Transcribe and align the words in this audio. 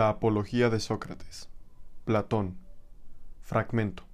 La 0.00 0.08
Apología 0.08 0.70
de 0.70 0.80
Sócrates. 0.80 1.50
Platón. 2.06 2.56
Fragmento. 3.42 4.04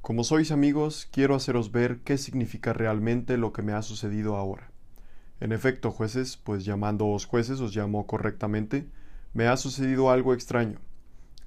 Como 0.00 0.22
sois 0.22 0.52
amigos, 0.52 1.08
quiero 1.10 1.34
haceros 1.34 1.72
ver 1.72 1.98
qué 2.04 2.16
significa 2.16 2.72
realmente 2.72 3.36
lo 3.36 3.52
que 3.52 3.62
me 3.62 3.72
ha 3.72 3.82
sucedido 3.82 4.36
ahora. 4.36 4.70
En 5.40 5.50
efecto, 5.50 5.90
jueces, 5.90 6.36
pues 6.36 6.64
llamándoos 6.64 7.26
jueces 7.26 7.58
os 7.58 7.74
llamo 7.74 8.06
correctamente, 8.06 8.86
me 9.34 9.48
ha 9.48 9.56
sucedido 9.56 10.08
algo 10.12 10.34
extraño. 10.34 10.78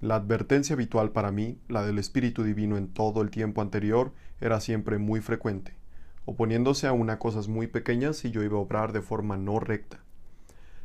La 0.02 0.16
advertencia 0.16 0.74
habitual 0.74 1.12
para 1.12 1.32
mí, 1.32 1.62
la 1.70 1.86
del 1.86 1.98
Espíritu 1.98 2.44
Divino 2.44 2.76
en 2.76 2.90
todo 2.90 3.22
el 3.22 3.30
tiempo 3.30 3.62
anterior, 3.62 4.12
era 4.42 4.60
siempre 4.60 4.98
muy 4.98 5.22
frecuente, 5.22 5.78
oponiéndose 6.26 6.88
a 6.88 6.92
una 6.92 7.20
cosas 7.20 7.48
muy 7.48 7.68
pequeñas 7.68 8.18
si 8.18 8.32
yo 8.32 8.44
iba 8.44 8.58
a 8.58 8.62
obrar 8.62 8.92
de 8.92 9.02
forma 9.02 9.38
no 9.38 9.62
recta 9.62 10.02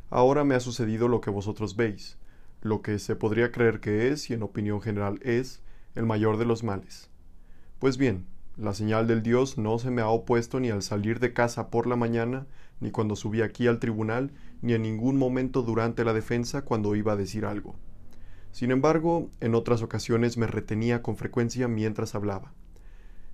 Ahora 0.09 0.43
me 0.43 0.55
ha 0.55 0.59
sucedido 0.59 1.07
lo 1.07 1.21
que 1.21 1.31
vosotros 1.31 1.75
veis, 1.75 2.17
lo 2.61 2.81
que 2.81 2.99
se 2.99 3.15
podría 3.15 3.51
creer 3.51 3.79
que 3.79 4.09
es, 4.09 4.29
y 4.29 4.33
en 4.33 4.43
opinión 4.43 4.81
general 4.81 5.19
es, 5.23 5.61
el 5.95 6.05
mayor 6.05 6.37
de 6.37 6.45
los 6.45 6.63
males. 6.63 7.09
Pues 7.79 7.97
bien, 7.97 8.25
la 8.57 8.73
señal 8.73 9.07
del 9.07 9.21
Dios 9.21 9.57
no 9.57 9.79
se 9.79 9.91
me 9.91 10.01
ha 10.01 10.07
opuesto 10.07 10.59
ni 10.59 10.69
al 10.69 10.81
salir 10.81 11.19
de 11.19 11.33
casa 11.33 11.69
por 11.69 11.87
la 11.87 11.95
mañana, 11.95 12.45
ni 12.79 12.91
cuando 12.91 13.15
subí 13.15 13.41
aquí 13.41 13.67
al 13.67 13.79
tribunal, 13.79 14.31
ni 14.61 14.73
en 14.73 14.83
ningún 14.83 15.17
momento 15.17 15.61
durante 15.61 16.05
la 16.05 16.13
defensa 16.13 16.61
cuando 16.61 16.95
iba 16.95 17.13
a 17.13 17.17
decir 17.17 17.45
algo. 17.45 17.75
Sin 18.51 18.71
embargo, 18.71 19.29
en 19.41 19.55
otras 19.55 19.81
ocasiones 19.81 20.37
me 20.37 20.47
retenía 20.47 21.01
con 21.01 21.17
frecuencia 21.17 21.67
mientras 21.67 22.15
hablaba. 22.15 22.53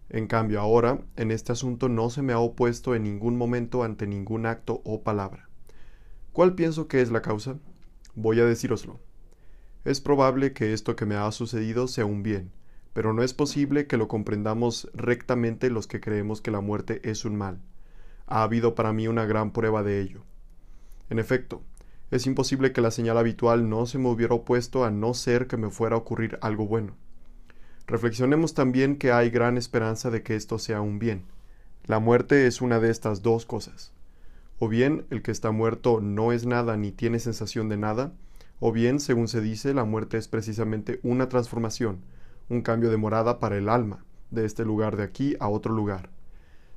En 0.09 0.25
cambio, 0.25 0.59
ahora, 0.59 1.01
en 1.17 1.29
este 1.29 1.51
asunto 1.51 1.87
no 1.89 2.09
se 2.09 2.23
me 2.23 2.33
ha 2.33 2.39
opuesto 2.39 2.95
en 2.95 3.03
ningún 3.03 3.37
momento 3.37 3.83
ante 3.83 4.07
ningún 4.07 4.47
acto 4.47 4.81
o 4.83 5.03
palabra. 5.03 5.50
¿Cuál 6.33 6.55
pienso 6.55 6.87
que 6.87 7.01
es 7.01 7.11
la 7.11 7.21
causa? 7.21 7.57
Voy 8.15 8.39
a 8.39 8.45
decíroslo. 8.45 9.01
Es 9.83 9.99
probable 9.99 10.53
que 10.53 10.71
esto 10.71 10.95
que 10.95 11.05
me 11.05 11.15
ha 11.15 11.29
sucedido 11.33 11.89
sea 11.89 12.05
un 12.05 12.23
bien, 12.23 12.51
pero 12.93 13.11
no 13.11 13.21
es 13.21 13.33
posible 13.33 13.85
que 13.85 13.97
lo 13.97 14.07
comprendamos 14.07 14.89
rectamente 14.93 15.69
los 15.69 15.87
que 15.87 15.99
creemos 15.99 16.39
que 16.39 16.51
la 16.51 16.61
muerte 16.61 17.01
es 17.03 17.25
un 17.25 17.35
mal. 17.35 17.59
Ha 18.27 18.43
habido 18.43 18.75
para 18.75 18.93
mí 18.93 19.09
una 19.09 19.25
gran 19.25 19.51
prueba 19.51 19.83
de 19.83 19.99
ello. 19.99 20.23
En 21.09 21.19
efecto, 21.19 21.63
es 22.11 22.25
imposible 22.25 22.71
que 22.71 22.79
la 22.79 22.91
señal 22.91 23.17
habitual 23.17 23.67
no 23.67 23.85
se 23.85 23.97
me 23.97 24.07
hubiera 24.07 24.35
opuesto 24.35 24.85
a 24.85 24.91
no 24.91 25.13
ser 25.13 25.47
que 25.47 25.57
me 25.57 25.69
fuera 25.69 25.95
a 25.97 25.99
ocurrir 25.99 26.39
algo 26.41 26.65
bueno. 26.65 26.95
Reflexionemos 27.87 28.53
también 28.53 28.95
que 28.95 29.11
hay 29.11 29.29
gran 29.31 29.57
esperanza 29.57 30.09
de 30.09 30.23
que 30.23 30.37
esto 30.37 30.59
sea 30.59 30.79
un 30.79 30.97
bien. 30.97 31.25
La 31.83 31.99
muerte 31.99 32.47
es 32.47 32.61
una 32.61 32.79
de 32.79 32.89
estas 32.89 33.21
dos 33.21 33.45
cosas. 33.45 33.91
O 34.63 34.67
bien 34.67 35.07
el 35.09 35.23
que 35.23 35.31
está 35.31 35.49
muerto 35.49 36.01
no 36.01 36.31
es 36.31 36.45
nada 36.45 36.77
ni 36.77 36.91
tiene 36.91 37.17
sensación 37.17 37.67
de 37.67 37.77
nada, 37.77 38.13
o 38.59 38.71
bien, 38.71 38.99
según 38.99 39.27
se 39.27 39.41
dice, 39.41 39.73
la 39.73 39.85
muerte 39.85 40.19
es 40.19 40.27
precisamente 40.27 40.99
una 41.01 41.29
transformación, 41.29 42.01
un 42.47 42.61
cambio 42.61 42.91
de 42.91 42.97
morada 42.97 43.39
para 43.39 43.57
el 43.57 43.69
alma, 43.69 44.05
de 44.29 44.45
este 44.45 44.63
lugar 44.63 44.97
de 44.97 45.03
aquí 45.03 45.35
a 45.39 45.49
otro 45.49 45.73
lugar. 45.73 46.11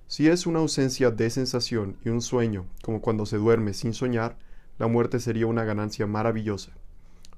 Si 0.07 0.29
es 0.29 0.47
una 0.47 0.61
ausencia 0.61 1.11
de 1.11 1.29
sensación 1.29 1.99
y 2.03 2.09
un 2.09 2.23
sueño, 2.23 2.65
como 2.83 3.03
cuando 3.03 3.27
se 3.27 3.37
duerme 3.37 3.75
sin 3.75 3.93
soñar, 3.93 4.39
la 4.79 4.87
muerte 4.87 5.21
sería 5.21 5.47
una 5.47 5.65
ganancia 5.65 6.07
maravillosa. 6.07 6.73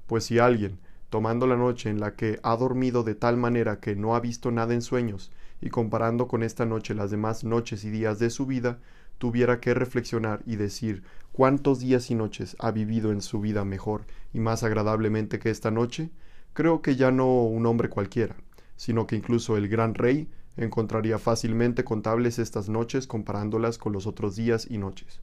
Pues 0.07 0.23
si 0.23 0.39
alguien, 0.39 0.79
tomando 1.09 1.45
la 1.45 1.57
noche 1.57 1.89
en 1.89 1.99
la 1.99 2.15
que 2.15 2.39
ha 2.41 2.55
dormido 2.55 3.03
de 3.03 3.15
tal 3.15 3.35
manera 3.35 3.81
que 3.81 3.97
no 3.97 4.15
ha 4.15 4.21
visto 4.21 4.49
nada 4.51 4.73
en 4.73 4.81
sueños, 4.81 5.29
y 5.59 5.71
comparando 5.71 6.29
con 6.29 6.41
esta 6.41 6.65
noche 6.65 6.93
las 6.93 7.11
demás 7.11 7.43
noches 7.43 7.83
y 7.83 7.89
días 7.89 8.17
de 8.17 8.29
su 8.29 8.45
vida, 8.45 8.79
tuviera 9.17 9.59
que 9.59 9.73
reflexionar 9.73 10.41
y 10.45 10.55
decir 10.55 11.03
cuántos 11.31 11.79
días 11.79 12.09
y 12.11 12.15
noches 12.15 12.55
ha 12.59 12.71
vivido 12.71 13.11
en 13.11 13.21
su 13.21 13.39
vida 13.39 13.65
mejor 13.65 14.05
y 14.33 14.39
más 14.39 14.63
agradablemente 14.63 15.39
que 15.39 15.49
esta 15.49 15.71
noche, 15.71 16.09
creo 16.53 16.81
que 16.81 16.95
ya 16.95 17.11
no 17.11 17.43
un 17.43 17.65
hombre 17.65 17.89
cualquiera, 17.89 18.35
sino 18.75 19.07
que 19.07 19.15
incluso 19.15 19.57
el 19.57 19.67
gran 19.67 19.93
rey 19.93 20.29
encontraría 20.55 21.19
fácilmente 21.19 21.83
contables 21.83 22.39
estas 22.39 22.69
noches 22.69 23.07
comparándolas 23.07 23.77
con 23.77 23.93
los 23.93 24.07
otros 24.07 24.35
días 24.35 24.67
y 24.69 24.77
noches. 24.77 25.21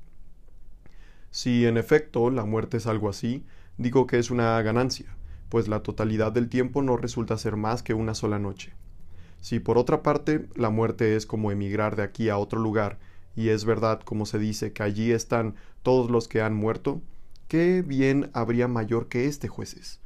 Si 1.30 1.66
en 1.66 1.76
efecto 1.76 2.30
la 2.30 2.44
muerte 2.44 2.76
es 2.76 2.86
algo 2.86 3.08
así, 3.08 3.44
digo 3.76 4.06
que 4.06 4.20
es 4.20 4.30
una 4.30 4.62
ganancia, 4.62 5.16
pues 5.48 5.66
la 5.66 5.82
totalidad 5.82 6.30
del 6.30 6.48
tiempo 6.48 6.82
no 6.82 6.96
resulta 6.96 7.36
ser 7.36 7.56
más 7.56 7.82
que 7.82 7.94
una 7.94 8.14
sola 8.14 8.38
noche. 8.38 8.72
Si 9.40 9.58
por 9.58 9.76
otra 9.76 10.02
parte 10.02 10.46
la 10.54 10.70
muerte 10.70 11.16
es 11.16 11.26
como 11.26 11.50
emigrar 11.50 11.96
de 11.96 12.04
aquí 12.04 12.28
a 12.28 12.38
otro 12.38 12.60
lugar 12.60 12.98
y 13.36 13.48
es 13.48 13.64
verdad, 13.64 14.00
como 14.00 14.26
se 14.26 14.38
dice, 14.38 14.72
que 14.72 14.82
allí 14.82 15.10
están 15.12 15.54
todos 15.82 16.10
los 16.10 16.28
que 16.28 16.40
han 16.40 16.54
muerto, 16.54 17.02
¿qué 17.48 17.82
bien 17.82 18.30
habría 18.32 18.68
mayor 18.68 19.08
que 19.08 19.26
este 19.26 19.48
jueces? 19.48 20.00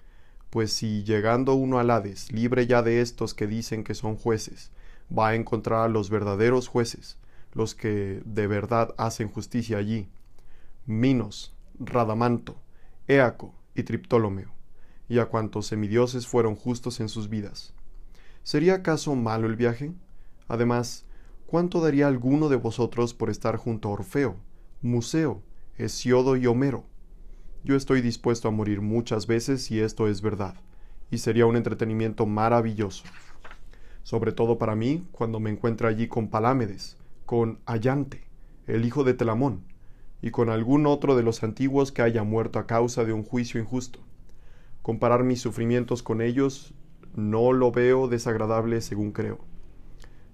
Pues 0.50 0.72
si 0.72 1.04
llegando 1.04 1.54
uno 1.54 1.78
al 1.78 1.90
Hades, 1.90 2.32
libre 2.32 2.66
ya 2.66 2.82
de 2.82 3.00
estos 3.00 3.34
que 3.34 3.46
dicen 3.46 3.84
que 3.84 3.94
son 3.94 4.16
jueces, 4.16 4.70
va 5.16 5.28
a 5.28 5.34
encontrar 5.34 5.84
a 5.84 5.88
los 5.88 6.10
verdaderos 6.10 6.68
jueces, 6.68 7.18
los 7.52 7.74
que 7.74 8.22
de 8.24 8.46
verdad 8.46 8.94
hacen 8.96 9.28
justicia 9.28 9.78
allí, 9.78 10.08
Minos, 10.86 11.54
Radamanto, 11.78 12.56
Éaco 13.06 13.54
y 13.74 13.82
Triptólomeo, 13.82 14.50
y 15.08 15.18
a 15.18 15.26
cuantos 15.26 15.66
semidioses 15.66 16.26
fueron 16.26 16.56
justos 16.56 17.00
en 17.00 17.08
sus 17.08 17.28
vidas. 17.28 17.74
¿Sería 18.42 18.74
acaso 18.74 19.14
malo 19.14 19.46
el 19.46 19.56
viaje? 19.56 19.92
Además, 20.48 21.04
¿Cuánto 21.48 21.80
daría 21.80 22.08
alguno 22.08 22.50
de 22.50 22.56
vosotros 22.56 23.14
por 23.14 23.30
estar 23.30 23.56
junto 23.56 23.88
a 23.88 23.92
Orfeo, 23.92 24.36
Museo, 24.82 25.40
Hesiodo 25.78 26.36
y 26.36 26.46
Homero? 26.46 26.84
Yo 27.64 27.74
estoy 27.74 28.02
dispuesto 28.02 28.48
a 28.48 28.50
morir 28.50 28.82
muchas 28.82 29.26
veces 29.26 29.64
si 29.64 29.80
esto 29.80 30.08
es 30.08 30.20
verdad, 30.20 30.56
y 31.10 31.16
sería 31.16 31.46
un 31.46 31.56
entretenimiento 31.56 32.26
maravilloso. 32.26 33.04
Sobre 34.02 34.32
todo 34.32 34.58
para 34.58 34.76
mí, 34.76 35.08
cuando 35.10 35.40
me 35.40 35.48
encuentre 35.48 35.88
allí 35.88 36.06
con 36.06 36.28
Palámedes, 36.28 36.98
con 37.24 37.60
Ayante, 37.64 38.24
el 38.66 38.84
hijo 38.84 39.02
de 39.02 39.14
Telamón, 39.14 39.62
y 40.20 40.30
con 40.30 40.50
algún 40.50 40.86
otro 40.86 41.16
de 41.16 41.22
los 41.22 41.42
antiguos 41.42 41.92
que 41.92 42.02
haya 42.02 42.24
muerto 42.24 42.58
a 42.58 42.66
causa 42.66 43.06
de 43.06 43.14
un 43.14 43.24
juicio 43.24 43.58
injusto. 43.58 44.00
Comparar 44.82 45.24
mis 45.24 45.40
sufrimientos 45.40 46.02
con 46.02 46.20
ellos 46.20 46.74
no 47.16 47.54
lo 47.54 47.72
veo 47.72 48.06
desagradable 48.06 48.82
según 48.82 49.12
creo. 49.12 49.38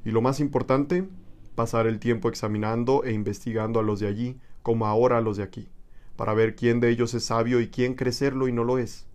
Y 0.05 0.11
lo 0.11 0.21
más 0.21 0.41
importante, 0.41 1.09
pasar 1.55 1.87
el 1.87 1.99
tiempo 1.99 2.29
examinando 2.29 3.05
e 3.05 3.13
investigando 3.13 3.81
a 3.81 3.83
los 3.83 4.01
de 4.01 4.09
allí, 4.09 4.39
como 4.63 4.87
ahora 4.87 5.19
a 5.19 5.21
los 5.21 5.37
de 5.37 5.43
aquí, 5.43 5.69
para 6.17 6.35
ver 6.35 6.57
quién 6.57 6.81
de 6.81 6.91
ellos 6.91 7.15
es 7.15 7.25
sabio 7.25 7.61
y 7.61 7.69
quién 7.69 7.95
crecerlo 7.95 8.49
y 8.49 8.53
no 8.53 8.65
lo 8.65 8.79
es. 8.79 9.07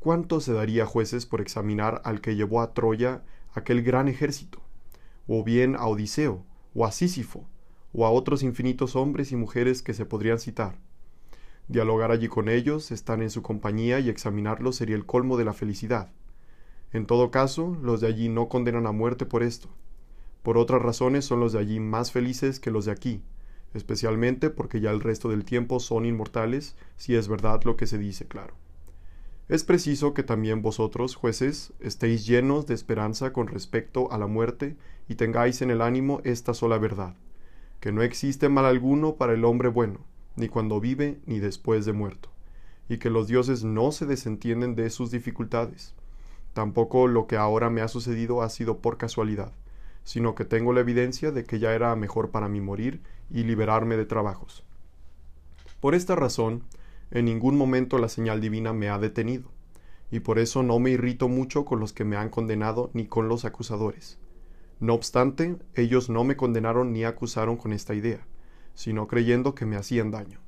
¿Cuánto 0.00 0.40
se 0.40 0.52
daría 0.52 0.86
jueces 0.86 1.26
por 1.26 1.40
examinar 1.40 2.00
al 2.04 2.20
que 2.20 2.36
llevó 2.36 2.60
a 2.60 2.72
Troya 2.72 3.22
aquel 3.52 3.82
gran 3.82 4.08
ejército? 4.08 4.60
O 5.26 5.42
bien 5.44 5.76
a 5.76 5.86
Odiseo, 5.86 6.44
o 6.74 6.84
a 6.86 6.92
Sísifo, 6.92 7.46
o 7.92 8.06
a 8.06 8.10
otros 8.10 8.42
infinitos 8.42 8.96
hombres 8.96 9.32
y 9.32 9.36
mujeres 9.36 9.82
que 9.82 9.94
se 9.94 10.04
podrían 10.04 10.38
citar. 10.38 10.76
Dialogar 11.68 12.10
allí 12.12 12.28
con 12.28 12.48
ellos, 12.48 12.90
estar 12.90 13.20
en 13.22 13.30
su 13.30 13.42
compañía 13.42 14.00
y 14.00 14.08
examinarlos 14.08 14.76
sería 14.76 14.96
el 14.96 15.04
colmo 15.04 15.36
de 15.36 15.44
la 15.44 15.52
felicidad. 15.52 16.10
En 16.92 17.04
todo 17.04 17.30
caso, 17.30 17.76
los 17.82 18.00
de 18.00 18.06
allí 18.06 18.28
no 18.28 18.48
condenan 18.48 18.86
a 18.86 18.92
muerte 18.92 19.26
por 19.26 19.42
esto. 19.42 19.68
Por 20.42 20.58
otras 20.58 20.82
razones 20.82 21.24
son 21.24 21.40
los 21.40 21.52
de 21.52 21.58
allí 21.58 21.80
más 21.80 22.12
felices 22.12 22.60
que 22.60 22.70
los 22.70 22.84
de 22.84 22.92
aquí, 22.92 23.22
especialmente 23.74 24.50
porque 24.50 24.80
ya 24.80 24.90
el 24.90 25.00
resto 25.00 25.28
del 25.28 25.44
tiempo 25.44 25.80
son 25.80 26.06
inmortales, 26.06 26.76
si 26.96 27.14
es 27.14 27.28
verdad 27.28 27.62
lo 27.64 27.76
que 27.76 27.86
se 27.86 27.98
dice 27.98 28.26
claro. 28.26 28.54
Es 29.48 29.64
preciso 29.64 30.12
que 30.12 30.22
también 30.22 30.60
vosotros, 30.60 31.14
jueces, 31.14 31.72
estéis 31.80 32.26
llenos 32.26 32.66
de 32.66 32.74
esperanza 32.74 33.32
con 33.32 33.46
respecto 33.46 34.12
a 34.12 34.18
la 34.18 34.26
muerte 34.26 34.76
y 35.08 35.14
tengáis 35.14 35.62
en 35.62 35.70
el 35.70 35.80
ánimo 35.80 36.20
esta 36.24 36.52
sola 36.52 36.76
verdad, 36.76 37.14
que 37.80 37.90
no 37.90 38.02
existe 38.02 38.50
mal 38.50 38.66
alguno 38.66 39.14
para 39.16 39.32
el 39.32 39.46
hombre 39.46 39.68
bueno, 39.68 40.00
ni 40.36 40.48
cuando 40.48 40.80
vive 40.80 41.18
ni 41.24 41.38
después 41.38 41.86
de 41.86 41.94
muerto, 41.94 42.30
y 42.90 42.98
que 42.98 43.08
los 43.08 43.26
dioses 43.26 43.64
no 43.64 43.90
se 43.90 44.04
desentienden 44.04 44.74
de 44.74 44.90
sus 44.90 45.10
dificultades. 45.10 45.94
Tampoco 46.52 47.06
lo 47.06 47.26
que 47.26 47.36
ahora 47.38 47.70
me 47.70 47.80
ha 47.80 47.88
sucedido 47.88 48.42
ha 48.42 48.50
sido 48.50 48.78
por 48.78 48.98
casualidad, 48.98 49.52
sino 50.08 50.34
que 50.34 50.46
tengo 50.46 50.72
la 50.72 50.80
evidencia 50.80 51.32
de 51.32 51.44
que 51.44 51.58
ya 51.58 51.74
era 51.74 51.94
mejor 51.94 52.30
para 52.30 52.48
mí 52.48 52.62
morir 52.62 53.02
y 53.28 53.42
liberarme 53.42 53.98
de 53.98 54.06
trabajos. 54.06 54.64
Por 55.80 55.94
esta 55.94 56.16
razón, 56.16 56.64
en 57.10 57.26
ningún 57.26 57.58
momento 57.58 57.98
la 57.98 58.08
señal 58.08 58.40
divina 58.40 58.72
me 58.72 58.88
ha 58.88 58.98
detenido, 58.98 59.50
y 60.10 60.20
por 60.20 60.38
eso 60.38 60.62
no 60.62 60.78
me 60.78 60.92
irrito 60.92 61.28
mucho 61.28 61.66
con 61.66 61.78
los 61.78 61.92
que 61.92 62.06
me 62.06 62.16
han 62.16 62.30
condenado 62.30 62.90
ni 62.94 63.06
con 63.06 63.28
los 63.28 63.44
acusadores. 63.44 64.18
No 64.80 64.94
obstante, 64.94 65.58
ellos 65.74 66.08
no 66.08 66.24
me 66.24 66.38
condenaron 66.38 66.94
ni 66.94 67.04
acusaron 67.04 67.58
con 67.58 67.74
esta 67.74 67.94
idea, 67.94 68.26
sino 68.74 69.08
creyendo 69.08 69.54
que 69.54 69.66
me 69.66 69.76
hacían 69.76 70.10
daño. 70.10 70.40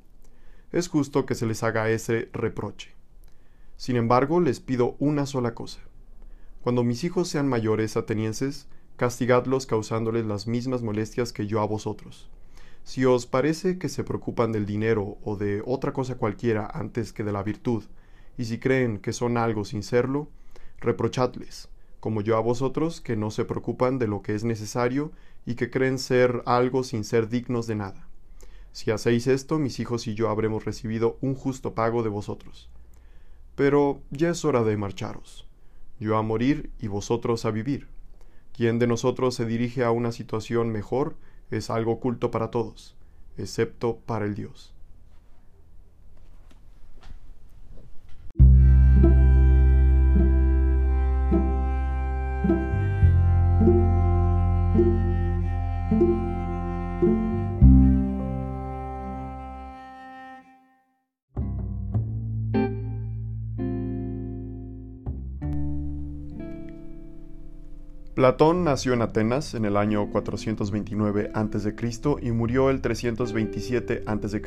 Es 0.71 0.87
justo 0.87 1.27
que 1.27 1.35
se 1.35 1.45
les 1.45 1.61
haga 1.61 1.87
ese 1.91 2.29
reproche. 2.33 2.95
Sin 3.77 3.95
embargo, 3.95 4.39
les 4.39 4.59
pido 4.59 4.95
una 4.97 5.27
sola 5.27 5.53
cosa. 5.53 5.81
Cuando 6.63 6.83
mis 6.83 7.03
hijos 7.03 7.27
sean 7.27 7.47
mayores 7.47 7.95
atenienses, 7.95 8.67
castigadlos 8.97 9.65
causándoles 9.65 10.25
las 10.25 10.47
mismas 10.47 10.81
molestias 10.81 11.33
que 11.33 11.47
yo 11.47 11.61
a 11.61 11.65
vosotros. 11.65 12.29
Si 12.83 13.05
os 13.05 13.25
parece 13.25 13.77
que 13.77 13.89
se 13.89 14.03
preocupan 14.03 14.51
del 14.51 14.65
dinero 14.65 15.17
o 15.23 15.35
de 15.35 15.61
otra 15.65 15.93
cosa 15.93 16.15
cualquiera 16.15 16.69
antes 16.73 17.13
que 17.13 17.23
de 17.23 17.31
la 17.31 17.43
virtud, 17.43 17.83
y 18.37 18.45
si 18.45 18.59
creen 18.59 18.99
que 18.99 19.13
son 19.13 19.37
algo 19.37 19.65
sin 19.65 19.83
serlo, 19.83 20.27
reprochadles, 20.79 21.69
como 21.99 22.21
yo 22.21 22.37
a 22.37 22.41
vosotros, 22.41 23.01
que 23.01 23.15
no 23.15 23.29
se 23.29 23.45
preocupan 23.45 23.99
de 23.99 24.07
lo 24.07 24.21
que 24.21 24.33
es 24.33 24.43
necesario 24.43 25.11
y 25.45 25.55
que 25.55 25.69
creen 25.69 25.99
ser 25.99 26.41
algo 26.45 26.83
sin 26.83 27.03
ser 27.03 27.29
dignos 27.29 27.67
de 27.67 27.75
nada. 27.75 28.07
Si 28.71 28.89
hacéis 28.89 29.27
esto, 29.27 29.59
mis 29.59 29.79
hijos 29.79 30.07
y 30.07 30.15
yo 30.15 30.29
habremos 30.29 30.65
recibido 30.65 31.17
un 31.21 31.35
justo 31.35 31.75
pago 31.75 32.03
de 32.03 32.09
vosotros. 32.09 32.69
Pero 33.55 34.01
ya 34.09 34.29
es 34.29 34.45
hora 34.45 34.63
de 34.63 34.77
marcharos, 34.77 35.45
yo 35.99 36.17
a 36.17 36.21
morir 36.21 36.71
y 36.79 36.87
vosotros 36.87 37.45
a 37.45 37.51
vivir. 37.51 37.87
Quien 38.61 38.77
de 38.77 38.85
nosotros 38.85 39.33
se 39.33 39.47
dirige 39.47 39.83
a 39.83 39.89
una 39.89 40.11
situación 40.11 40.71
mejor 40.71 41.15
es 41.49 41.71
algo 41.71 41.93
oculto 41.93 42.29
para 42.29 42.51
todos, 42.51 42.95
excepto 43.35 43.97
para 44.05 44.25
el 44.25 44.35
Dios. 44.35 44.75
Platón 68.21 68.63
nació 68.63 68.93
en 68.93 69.01
Atenas 69.01 69.55
en 69.55 69.65
el 69.65 69.75
año 69.75 70.11
429 70.11 71.31
a.C. 71.33 71.75
y 72.21 72.31
murió 72.31 72.69
el 72.69 72.79
327 72.79 74.03
a.C. 74.05 74.41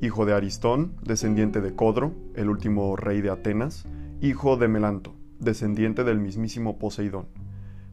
Hijo 0.00 0.26
de 0.26 0.34
Aristón, 0.34 0.96
descendiente 1.00 1.60
de 1.60 1.76
Codro, 1.76 2.14
el 2.34 2.50
último 2.50 2.96
rey 2.96 3.20
de 3.20 3.30
Atenas, 3.30 3.86
hijo 4.20 4.56
de 4.56 4.66
Melanto, 4.66 5.14
descendiente 5.38 6.02
del 6.02 6.18
mismísimo 6.18 6.76
Poseidón, 6.80 7.28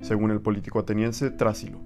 según 0.02 0.32
el 0.32 0.42
político 0.42 0.80
ateniense 0.80 1.30
Trásilo. 1.30 1.78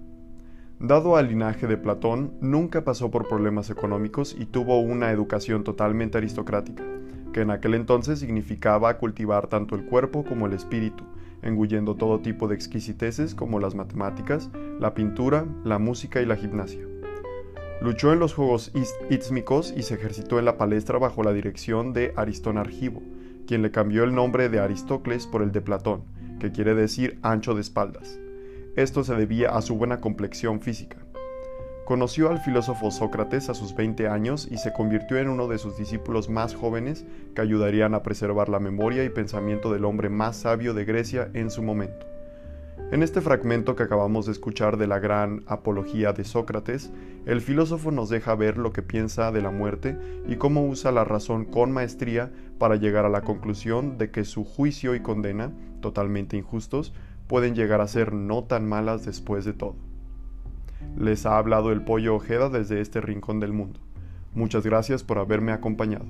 Dado 0.80 1.18
al 1.18 1.28
linaje 1.28 1.68
de 1.68 1.76
Platón, 1.76 2.36
nunca 2.40 2.86
pasó 2.86 3.12
por 3.12 3.28
problemas 3.28 3.70
económicos 3.70 4.34
y 4.40 4.46
tuvo 4.46 4.80
una 4.80 5.12
educación 5.12 5.66
totalmente 5.66 6.18
aristocrática, 6.18 6.86
que 7.34 7.42
en 7.42 7.52
aquel 7.52 7.74
entonces 7.74 8.20
significaba 8.20 8.98
cultivar 9.00 9.48
tanto 9.48 9.76
el 9.76 9.84
cuerpo 9.84 10.24
como 10.24 10.46
el 10.46 10.54
espíritu, 10.54 11.04
engullendo 11.46 11.96
todo 11.96 12.20
tipo 12.20 12.48
de 12.48 12.56
exquisiteces 12.56 13.34
como 13.34 13.60
las 13.60 13.76
matemáticas, 13.76 14.50
la 14.80 14.94
pintura, 14.94 15.46
la 15.64 15.80
música 15.80 16.22
y 16.22 16.26
la 16.26 16.36
gimnasia. 16.36 16.86
Luchó 17.82 18.12
en 18.12 18.20
los 18.20 18.34
Juegos 18.34 18.72
Istmicos 19.10 19.74
y 19.76 19.84
se 19.84 19.94
ejercitó 19.94 20.40
en 20.40 20.46
la 20.46 20.58
palestra 20.58 20.98
bajo 20.98 21.24
la 21.24 21.34
dirección 21.34 21.94
de 21.94 22.14
Aristón 22.16 22.58
Argivo, 22.58 23.02
quien 23.48 23.62
le 23.62 23.72
cambió 23.72 24.04
el 24.04 24.16
nombre 24.16 24.50
de 24.50 24.60
Aristócles 24.60 25.28
por 25.28 25.42
el 25.44 25.52
de 25.52 25.62
Platón, 25.62 26.04
que 26.40 26.52
quiere 26.52 26.74
decir 26.74 27.20
ancho 27.22 27.54
de 27.54 27.62
espaldas. 27.62 28.20
Esto 28.76 29.04
se 29.04 29.16
debía 29.16 29.50
a 29.50 29.62
su 29.62 29.76
buena 29.76 30.02
complexión 30.02 30.62
física. 30.62 31.05
Conoció 31.86 32.32
al 32.32 32.40
filósofo 32.40 32.90
Sócrates 32.90 33.48
a 33.48 33.54
sus 33.54 33.76
20 33.76 34.08
años 34.08 34.48
y 34.50 34.58
se 34.58 34.74
convirtió 34.74 35.20
en 35.20 35.30
uno 35.30 35.48
de 35.48 35.60
sus 35.60 35.78
discípulos 35.78 36.30
más 36.30 36.56
jóvenes 36.56 37.06
que 37.36 37.42
ayudarían 37.42 37.94
a 37.94 38.02
preservar 38.02 38.50
la 38.50 38.60
memoria 38.60 39.04
y 39.04 39.10
pensamiento 39.10 39.72
del 39.72 39.86
hombre 39.86 40.10
más 40.10 40.36
sabio 40.36 40.74
de 40.74 40.84
Grecia 40.84 41.30
en 41.36 41.52
su 41.52 41.62
momento. 41.62 42.08
En 42.92 43.04
este 43.04 43.22
fragmento 43.22 43.76
que 43.76 43.84
acabamos 43.84 44.26
de 44.26 44.32
escuchar 44.32 44.78
de 44.78 44.88
la 44.88 44.98
gran 44.98 45.44
apología 45.46 46.12
de 46.12 46.24
Sócrates, 46.24 46.92
el 47.28 47.40
filósofo 47.40 47.92
nos 47.92 48.10
deja 48.10 48.34
ver 48.34 48.58
lo 48.58 48.74
que 48.74 48.82
piensa 48.82 49.32
de 49.32 49.44
la 49.44 49.52
muerte 49.52 49.96
y 50.28 50.38
cómo 50.38 50.66
usa 50.66 50.92
la 50.92 51.04
razón 51.04 51.46
con 51.46 51.72
maestría 51.72 52.32
para 52.58 52.78
llegar 52.78 53.06
a 53.06 53.10
la 53.10 53.22
conclusión 53.22 54.00
de 54.00 54.10
que 54.10 54.26
su 54.26 54.44
juicio 54.44 54.96
y 54.96 55.02
condena, 55.02 55.52
totalmente 55.82 56.36
injustos, 56.36 56.96
pueden 57.28 57.54
llegar 57.54 57.80
a 57.80 57.88
ser 57.88 58.12
no 58.12 58.44
tan 58.44 58.68
malas 58.68 59.06
después 59.06 59.46
de 59.46 59.54
todo. 59.54 59.76
Les 60.98 61.26
ha 61.26 61.38
hablado 61.38 61.72
el 61.72 61.82
pollo 61.82 62.16
Ojeda 62.16 62.50
desde 62.50 62.80
este 62.80 63.02
rincón 63.02 63.40
del 63.40 63.52
mundo. 63.52 63.80
Muchas 64.34 64.66
gracias 64.66 65.04
por 65.04 65.18
haberme 65.18 65.52
acompañado. 65.52 66.06